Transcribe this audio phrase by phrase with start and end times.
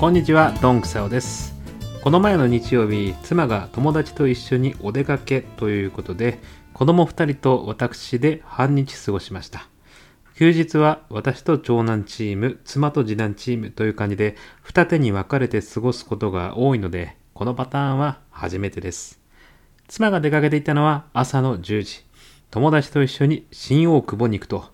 [0.00, 1.54] こんにちはドンクサオです。
[2.02, 6.38] この前の日曜日妻が友達と一緒にお出かけということで
[6.72, 9.68] 子供2人と私で半日過ごしました。
[10.36, 19.20] 休日は私と長男チーム妻と次男チームという感じで二手に分かれて過ごすことが多いのでこのパターンは初めてです。
[19.86, 22.06] 妻が出かけていたのは朝の10時。
[22.50, 24.64] 友達と一緒に新大久保に行くと。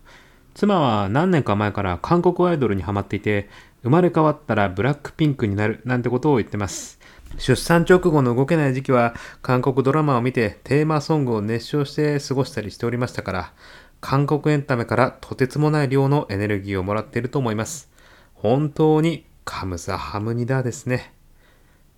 [0.55, 3.51] 妻は何年か前から韓国アイドルにハマっていて
[3.87, 6.99] 生まれ変わったらブラックピンクになるなんてことを言ってます。
[7.39, 13.53] 出産直後の動けない時期は韓国ドラマを見てテーマソングを熱唱して過ごしたりしておりましたから
[14.01, 17.89] 韓国エンタメからとてつもない量のエネルギーをもらっていると思います。
[18.35, 21.13] 本当にカムサハムニダですね。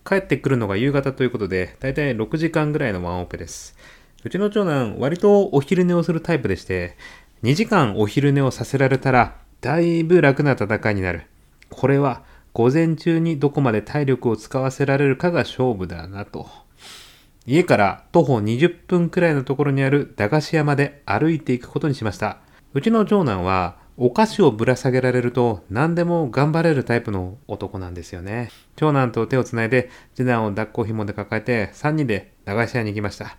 [0.04, 3.74] 帰ってくるのが夕方ということでだいたい6時間ぐらいのワンオペです。
[4.24, 6.98] うちの長男割とお昼寝をするタイプでして
[7.44, 11.22] 2時間お昼寝をさせられたらだいぶ楽な戦いになる。
[11.70, 16.48] これは午前中にどこまで体力を使わせられるかが勝負だなと。
[17.46, 22.38] 家から徒歩20分くらいのところにある駄菓子屋まで歩いていくことにしました。
[22.74, 28.50] うちの長男はお菓子をぶら下げられると何でも頑張れるタイプの男なんですよね。
[28.76, 33.36] 長男と手をつないで次男を抱っこ紐で抱えて3人で駄菓子屋に行きました。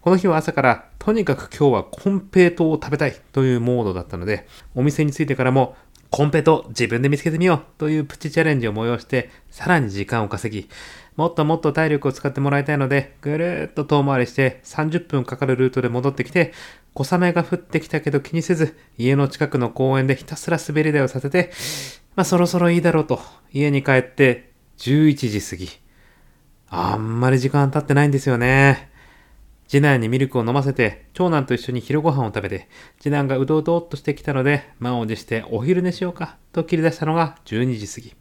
[0.00, 5.76] この日は朝からとにかく今日はコンペイトを食べたいというモードだったのでお店に着いてからも
[6.10, 10.68] コンペと自分で見つけてみようというプチチャレンジを催して、さらに時間を稼ぎ、
[11.16, 16.52] もっともっと体力を使ってもらいたいので、ぐるーっと遠回りして30分かかるルートで戻ってきて、
[16.94, 21.52] 小雨が降ってきたけど気にせず、家の近くの公園でひたすら滑り台をさせて、
[22.16, 23.20] まあそろそろいいだろうと、
[23.52, 25.68] 家に帰って11時過ぎ。
[26.70, 28.89] あんまり時間経ってないんですよね。
[29.70, 32.66] 次男にミルクを飲ませて、長男と一緒に昼ご飯を食べて、
[32.98, 38.16] 次男がうどうどっとしてきたので、満を持してお昼寝しようかと切り出したのが12時過ぎ。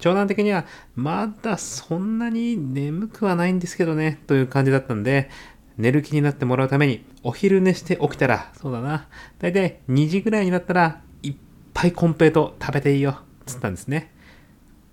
[0.00, 5.30] 長男的には、まだそんなに眠くはないんですけどね、という感じだったんで、
[5.78, 9.06] 寝る気になってもらうために、お昼寝して起きたら、そうだな、
[9.38, 11.34] だいたい2時ぐらいになったら、いっ
[11.72, 14.12] ぱいコンペイト食べていいよ、つったんですね。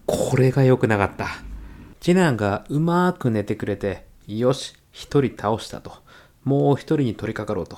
[0.06, 1.28] これが良くなかった。
[2.00, 5.91] 次男がうまく寝てくれて、よし、一人倒したと。
[6.44, 7.78] もう一人に取り掛かろうと。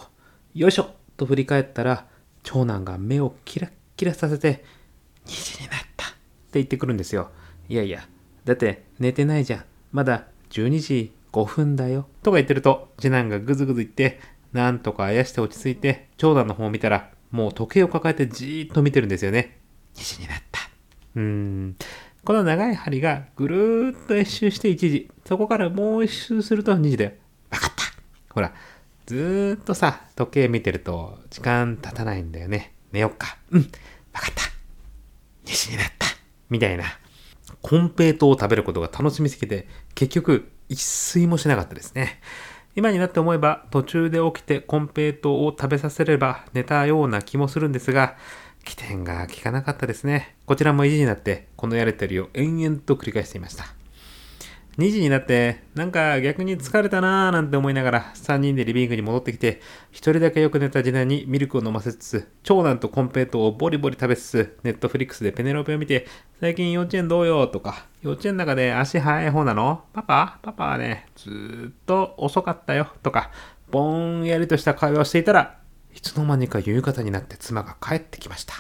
[0.56, 2.06] よいしょと振り返ったら、
[2.44, 4.64] 長男が目をキラッキラさせて、
[5.26, 6.16] 2時になったって
[6.54, 7.30] 言ってくるんですよ。
[7.68, 8.08] いやいや、
[8.46, 9.66] だって寝てないじゃん。
[9.92, 12.08] まだ12時5分だよ。
[12.24, 14.22] とか言ってると、次男がぐずぐず言って、
[14.54, 19.60] なんとかあやして落ち着いて、長男の方を見たら、もう時計を抱えてじーっと見てるんですよね。
[19.96, 20.62] 2時になった。
[21.16, 21.76] うーん。
[22.24, 25.12] この長い針がぐるーっと一周して1時。
[25.30, 27.12] そこからもう一周すると2時だよ。
[27.52, 27.84] わかった
[28.34, 28.52] ほら、
[29.06, 32.74] ずっとさ、時計見てると時間経たないんだよね。
[32.92, 33.38] 寝よっか。
[33.52, 33.62] うん。
[33.62, 34.42] わかった。
[35.46, 36.08] 2時になった。
[36.50, 36.86] みたいな。
[37.62, 42.22] コンペイトを食べることが楽しみすぎて、結局一睡もしなかったですね。
[42.76, 48.18] 今になって思えば途中で起きてコンペイトを食べさせれば寝たような気もするんですが、
[48.66, 50.38] 起点が効かなかったですね。
[50.48, 53.79] こちらも維持になって、このやりとりを延々と繰り返していました。
[54.80, 59.60] 2時になって、なんか逆に疲れたなーなんて思いながら、3人でリビングに戻ってきて、
[59.92, 66.08] 1人だけよく寝た次男にミルクを飲ませつつ、長男とコンペイトをボリボリ食べつつ、ネットフリックスでペネロペを見て、
[66.40, 67.48] 最近幼稚園どうよ？
[67.48, 73.32] とか、幼稚園の中で足早い方なのパパパパはね、ずっと遅かったよとか、
[73.70, 75.60] ぼんやりとした会話をしていたら、
[75.94, 78.54] いつの間にか夕方になって妻が帰ってきました。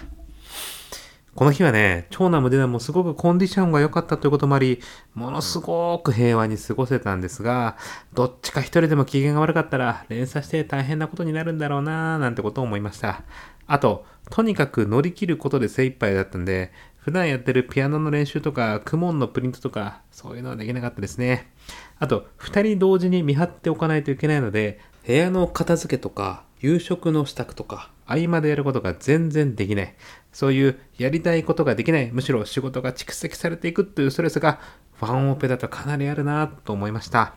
[1.39, 4.81] この日はね、長男も次男もすごくコンディションが良かったということもあり、
[5.13, 7.77] ものすごく平和に過ごせたんですが、
[8.13, 13.23] どっちか一人でも機嫌が悪かったら連鎖して大変なことになるんだろうなぁなんてことを思いました。
[13.67, 21.53] あと、とにかく乗り切ることで精一杯だったんで、普段やってるピアノの練習とか、クモンのプリントとか、そういうのはできなかったですね。
[21.99, 29.95] あと、二人同時に見張っておかないといけないので、部屋の片付けとか、夕食の支度とか、合間でやることが全然できない。
[30.31, 32.11] そういうやりたいことができない。
[32.11, 34.59] むしろ仕事が蓄積されていくというストレスが、
[34.99, 37.35] ワンオペだとかなりあるなと思いました。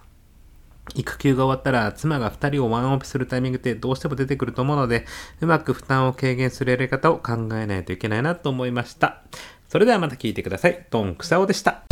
[0.94, 5.06] 育休が終わったら妻が2人をワンオペするタイミングってどうしても出てくると思うので、
[5.40, 9.22] うまく負担を軽減するやり方を考えないといけないなと思いました。
[9.68, 10.86] それではまた聞いてください。
[10.90, 11.91] トンクサオでした。